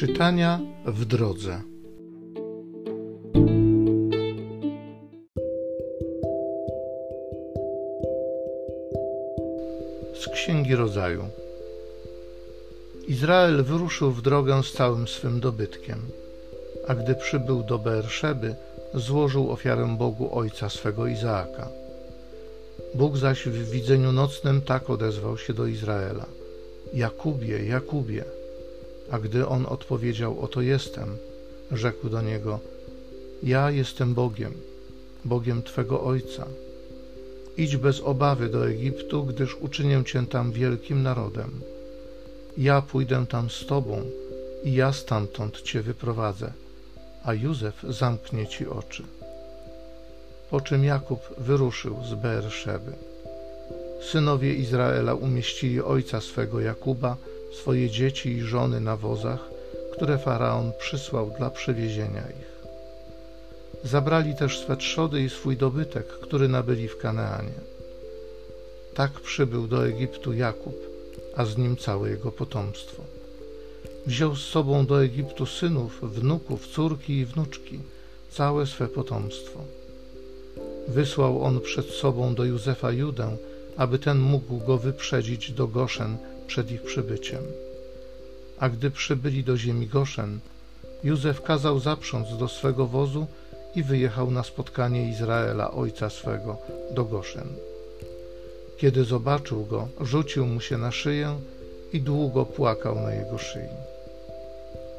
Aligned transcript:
Czytania 0.00 0.60
w 0.86 1.04
drodze. 1.04 1.62
Z 10.14 10.28
Księgi 10.34 10.74
Rodzaju. 10.74 11.24
Izrael 13.08 13.64
wyruszył 13.64 14.10
w 14.10 14.22
drogę 14.22 14.62
z 14.62 14.72
całym 14.72 15.08
swym 15.08 15.40
dobytkiem, 15.40 15.98
a 16.88 16.94
gdy 16.94 17.14
przybył 17.14 17.62
do 17.62 17.78
Beerszeby, 17.78 18.54
złożył 18.94 19.50
ofiarę 19.50 19.96
Bogu 19.98 20.38
ojca 20.38 20.68
swego 20.68 21.06
Izaaka. 21.06 21.68
Bóg 22.94 23.16
zaś 23.16 23.46
w 23.46 23.70
widzeniu 23.70 24.12
nocnym 24.12 24.62
tak 24.62 24.90
odezwał 24.90 25.38
się 25.38 25.54
do 25.54 25.66
Izraela: 25.66 26.26
Jakubie, 26.94 27.64
Jakubie. 27.64 28.39
A 29.10 29.18
gdy 29.18 29.46
on 29.46 29.66
odpowiedział: 29.66 30.40
Oto 30.40 30.60
jestem, 30.60 31.16
rzekł 31.72 32.08
do 32.08 32.22
niego: 32.22 32.60
Ja 33.42 33.70
jestem 33.70 34.14
Bogiem, 34.14 34.54
Bogiem 35.24 35.62
Twego 35.62 36.02
ojca. 36.02 36.46
Idź 37.56 37.76
bez 37.76 38.00
obawy 38.00 38.48
do 38.48 38.68
Egiptu, 38.68 39.24
gdyż 39.24 39.56
uczynię 39.56 40.04
Cię 40.04 40.26
tam 40.26 40.52
wielkim 40.52 41.02
narodem. 41.02 41.60
Ja 42.58 42.82
pójdę 42.82 43.26
tam 43.26 43.50
z 43.50 43.66
Tobą 43.66 44.02
i 44.64 44.74
ja 44.74 44.92
stamtąd 44.92 45.62
Cię 45.62 45.82
wyprowadzę, 45.82 46.52
a 47.24 47.34
Józef 47.34 47.82
zamknie 47.88 48.46
Ci 48.46 48.66
oczy. 48.66 49.02
Po 50.50 50.60
czym 50.60 50.84
Jakub 50.84 51.20
wyruszył 51.38 51.96
z 52.04 52.14
Beerszeby. 52.14 52.92
Synowie 54.12 54.54
Izraela 54.54 55.14
umieścili 55.14 55.80
ojca 55.82 56.20
swego 56.20 56.60
Jakuba, 56.60 57.16
swoje 57.52 57.90
dzieci 57.90 58.28
i 58.32 58.40
żony 58.40 58.80
na 58.80 58.96
wozach, 58.96 59.50
które 59.92 60.18
faraon 60.18 60.72
przysłał 60.78 61.30
dla 61.38 61.50
przewiezienia 61.50 62.24
ich. 62.40 62.50
Zabrali 63.84 64.34
też 64.34 64.58
swe 64.58 64.76
trzody 64.76 65.22
i 65.22 65.30
swój 65.30 65.56
dobytek, 65.56 66.06
który 66.06 66.48
nabyli 66.48 66.88
w 66.88 66.98
Kaneanie. 66.98 67.60
Tak 68.94 69.12
przybył 69.12 69.66
do 69.66 69.86
Egiptu 69.86 70.32
Jakub, 70.32 70.76
a 71.36 71.44
z 71.44 71.58
nim 71.58 71.76
całe 71.76 72.10
jego 72.10 72.32
potomstwo. 72.32 73.02
Wziął 74.06 74.36
z 74.36 74.40
sobą 74.40 74.86
do 74.86 75.02
Egiptu 75.02 75.46
synów, 75.46 76.00
wnuków, 76.02 76.68
córki 76.68 77.12
i 77.12 77.24
wnuczki, 77.24 77.78
całe 78.30 78.66
swe 78.66 78.88
potomstwo. 78.88 79.60
Wysłał 80.88 81.42
on 81.42 81.60
przed 81.60 81.86
sobą 81.86 82.34
do 82.34 82.44
Józefa 82.44 82.92
Judę, 82.92 83.36
aby 83.80 83.98
ten 83.98 84.18
mógł 84.18 84.58
go 84.58 84.78
wyprzedzić 84.78 85.52
do 85.52 85.68
Goszen 85.68 86.16
przed 86.46 86.70
ich 86.72 86.82
przybyciem. 86.82 87.42
A 88.58 88.68
gdy 88.68 88.90
przybyli 88.90 89.44
do 89.44 89.56
ziemi 89.56 89.86
Goszen, 89.86 90.40
Józef 91.04 91.42
kazał 91.42 91.78
zaprząc 91.78 92.38
do 92.38 92.48
swego 92.48 92.86
wozu 92.86 93.26
i 93.76 93.82
wyjechał 93.82 94.30
na 94.30 94.42
spotkanie 94.42 95.08
Izraela, 95.08 95.70
ojca 95.70 96.10
swego, 96.10 96.56
do 96.90 97.04
Goszen. 97.04 97.48
Kiedy 98.78 99.04
zobaczył 99.04 99.64
go, 99.64 99.88
rzucił 100.00 100.46
mu 100.46 100.60
się 100.60 100.78
na 100.78 100.92
szyję 100.92 101.36
i 101.92 102.00
długo 102.00 102.44
płakał 102.44 102.94
na 102.94 103.14
jego 103.14 103.38
szyi. 103.38 103.68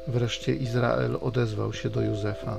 Wreszcie 0.06 0.54
Izrael 0.54 1.18
odezwał 1.20 1.72
się 1.72 1.90
do 1.90 2.00
Józefa: 2.00 2.58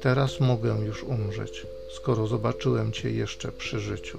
Teraz 0.00 0.40
mogę 0.40 0.76
już 0.86 1.04
umrzeć, 1.04 1.66
skoro 1.96 2.26
zobaczyłem 2.26 2.92
cię 2.92 3.10
jeszcze 3.10 3.52
przy 3.52 3.80
życiu. 3.80 4.18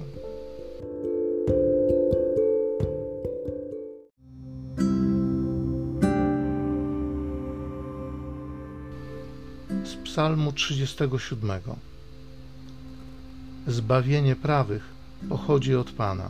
Z 9.93 9.95
Psalmu 9.95 10.51
37. 10.51 11.61
Zbawienie 13.67 14.35
prawych 14.35 14.83
pochodzi 15.29 15.75
od 15.75 15.91
Pana. 15.91 16.29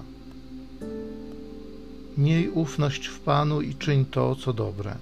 Miej 2.18 2.50
ufność 2.50 3.08
w 3.08 3.20
Panu 3.20 3.62
i 3.62 3.76
czyń 3.76 4.06
to, 4.06 4.36
co 4.36 4.54
dobre, 4.54 4.96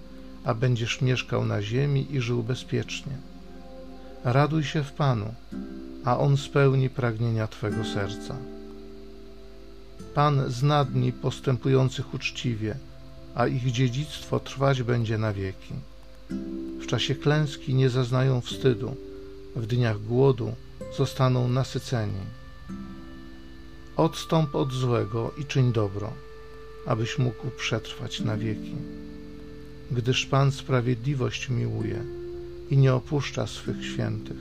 a 0.44 0.54
będziesz 0.54 1.02
mieszkał 1.02 1.46
na 1.46 1.62
ziemi 1.62 2.16
i 2.16 2.22
żył 2.22 2.44
bezpiecznie. 2.44 3.18
Raduj 4.24 4.64
się 4.64 4.84
w 4.84 4.92
Panu, 4.92 5.34
a 6.06 6.18
On 6.20 6.38
spełni 6.38 6.90
pragnienia 6.90 7.48
Twego 7.48 7.86
serca. 7.86 8.36
Pan 10.14 10.44
zna 10.48 10.86
dni 10.86 11.12
postępujących 11.12 12.14
uczciwie, 12.14 12.76
a 13.36 13.48
ich 13.48 13.72
dziedzictwo 13.72 14.40
trwać 14.40 14.84
będzie 14.84 15.18
na 15.18 15.34
wieki. 15.34 15.74
W 16.82 16.88
czasie 16.88 17.16
klęski 17.16 17.74
nie 17.74 17.90
zaznają 17.90 18.42
wstydu, 18.42 18.96
w 19.56 19.66
dniach 19.68 20.02
głodu 20.02 20.52
zostaną 20.98 21.48
nasyceni. 21.48 22.24
Odstąp 23.98 24.56
od 24.56 24.74
złego 24.74 25.32
i 25.38 25.46
czyń 25.46 25.74
dobro, 25.74 26.14
abyś 26.86 27.18
mógł 27.18 27.50
przetrwać 27.58 28.20
na 28.20 28.38
wieki. 28.38 28.76
Gdyż 29.92 30.26
Pan 30.26 30.52
sprawiedliwość 30.52 31.50
miłuje 31.50 32.04
i 32.70 32.78
nie 32.78 32.94
opuszcza 32.94 33.48
swych 33.48 33.86
świętych. 33.86 34.38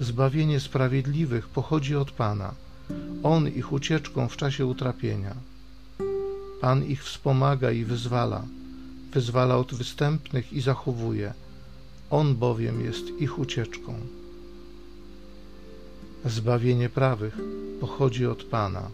Zbawienie 0.00 0.60
sprawiedliwych 0.60 1.48
pochodzi 1.48 1.96
od 1.96 2.10
Pana, 2.10 2.54
On 3.22 3.48
ich 3.48 3.72
ucieczką 3.72 4.28
w 4.28 4.36
czasie 4.36 4.66
utrapienia. 4.66 5.34
Pan 6.60 6.84
ich 6.84 7.04
wspomaga 7.04 7.70
i 7.70 7.84
wyzwala, 7.84 8.44
wyzwala 9.12 9.56
od 9.56 9.74
występnych 9.74 10.52
i 10.52 10.60
zachowuje. 10.60 11.34
On 12.10 12.34
bowiem 12.34 12.80
jest 12.80 13.20
ich 13.20 13.38
ucieczką. 13.38 13.94
Zbawienie 16.24 16.88
prawych 16.88 17.38
pochodzi 17.80 18.26
od 18.26 18.44
Pana. 18.44 18.90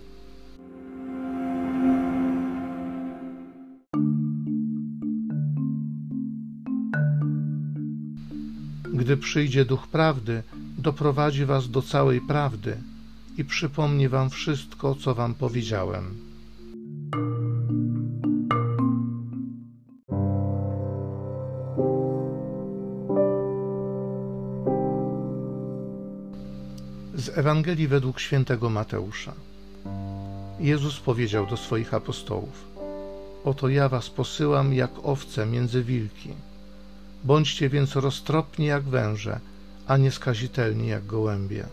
Gdy 8.95 9.17
przyjdzie 9.17 9.65
Duch 9.65 9.87
Prawdy, 9.87 10.43
doprowadzi 10.79 11.45
Was 11.45 11.71
do 11.71 11.83
całej 11.83 12.21
prawdy 12.21 12.77
i 13.39 13.45
przypomni 13.45 14.09
Wam 14.09 14.31
wszystko, 14.31 14.95
co 14.95 15.15
Wam 15.15 15.35
powiedziałem. 15.35 16.34
Z 27.25 27.39
Ewangelii 27.39 27.89
według 27.89 28.21
świętego 28.21 28.71
Mateusza. 28.71 29.33
Jezus 30.61 31.01
powiedział 31.01 31.47
do 31.47 31.57
swoich 31.57 31.95
apostołów: 31.95 32.65
Oto 33.45 33.69
ja 33.69 33.89
was 33.89 34.11
posyłam 34.11 34.75
jak 34.75 34.91
owce 35.03 35.47
między 35.47 35.85
wilki. 35.85 36.31
Bądźcie 37.25 37.69
więc 37.69 37.97
roztropni 37.97 38.67
jak 38.67 38.83
węże, 38.83 39.41
a 39.87 39.97
nie 39.97 40.11
skazitelni 40.11 40.89
jak 40.89 41.07
gołębie. 41.07 41.67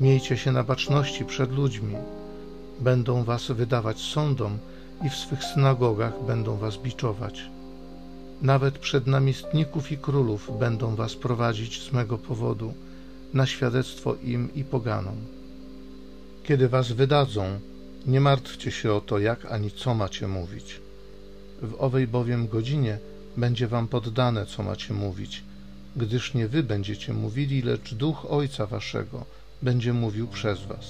Miejcie 0.00 0.36
się 0.36 0.52
na 0.52 0.62
baczności 0.64 1.24
przed 1.24 1.52
ludźmi. 1.52 1.94
Będą 2.80 3.24
was 3.24 3.50
wydawać 3.50 4.00
sądom 4.00 4.58
i 5.06 5.10
w 5.10 5.14
swych 5.14 5.44
synagogach 5.44 6.12
będą 6.26 6.56
was 6.56 6.76
biczować. 6.76 7.42
Nawet 8.42 8.78
przed 8.78 9.06
namiestników 9.06 9.92
i 9.92 9.98
królów 9.98 10.58
będą 10.58 10.94
was 10.94 11.14
prowadzić 11.16 11.82
z 11.82 11.92
mego 11.92 12.18
powodu 12.18 12.74
na 13.34 13.46
świadectwo 13.46 14.14
im 14.14 14.54
i 14.54 14.64
poganom. 14.64 15.16
Kiedy 16.42 16.68
was 16.68 16.92
wydadzą, 16.92 17.60
nie 18.06 18.20
martwcie 18.20 18.70
się 18.70 18.92
o 18.92 19.00
to, 19.00 19.18
jak 19.18 19.46
ani 19.46 19.70
co 19.70 19.94
macie 19.94 20.28
mówić. 20.28 20.80
W 21.62 21.74
owej 21.78 22.06
bowiem 22.06 22.48
godzinie 22.48 22.98
będzie 23.36 23.68
wam 23.68 23.88
poddane, 23.88 24.46
co 24.46 24.62
macie 24.62 24.94
mówić, 24.94 25.42
gdyż 25.96 26.34
nie 26.34 26.48
wy 26.48 26.62
będziecie 26.62 27.12
mówili, 27.12 27.62
lecz 27.62 27.94
duch 27.94 28.26
Ojca 28.30 28.66
waszego 28.66 29.24
będzie 29.62 29.92
mówił 29.92 30.28
przez 30.28 30.60
was. 30.60 30.86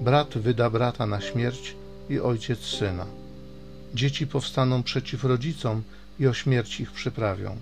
Brat 0.00 0.38
wyda 0.38 0.70
brata 0.70 1.06
na 1.06 1.20
śmierć 1.20 1.74
i 2.10 2.20
ojciec 2.20 2.58
syna. 2.60 3.06
Dzieci 3.94 4.26
powstaną 4.26 4.82
przeciw 4.82 5.24
rodzicom 5.24 5.82
i 6.20 6.26
o 6.26 6.34
śmierć 6.34 6.80
ich 6.80 6.92
przyprawią 6.92 7.56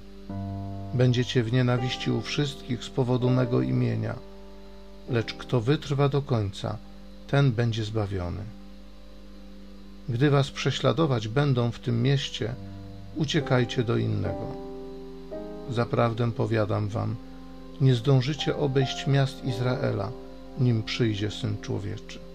Będziecie 0.94 1.42
w 1.42 1.52
nienawiści 1.52 2.10
u 2.10 2.20
wszystkich 2.20 2.84
z 2.84 2.90
powodu 2.90 3.30
mego 3.30 3.62
imienia, 3.62 4.14
lecz 5.10 5.34
kto 5.34 5.60
wytrwa 5.60 6.08
do 6.08 6.22
końca, 6.22 6.76
ten 7.28 7.52
będzie 7.52 7.84
zbawiony. 7.84 8.42
Gdy 10.08 10.30
was 10.30 10.50
prześladować 10.50 11.28
będą 11.28 11.70
w 11.70 11.78
tym 11.78 12.02
mieście, 12.02 12.54
uciekajcie 13.16 13.84
do 13.84 13.96
innego. 13.96 14.46
Zaprawdę 15.70 16.32
powiadam 16.32 16.88
wam, 16.88 17.16
nie 17.80 17.94
zdążycie 17.94 18.56
obejść 18.56 19.06
miast 19.06 19.44
Izraela, 19.44 20.10
nim 20.58 20.82
przyjdzie 20.82 21.30
Syn 21.30 21.56
Człowieczy. 21.60 22.29